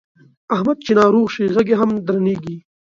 [0.55, 2.57] احمد چې ناروغ شي غږ یې هم درنېږي.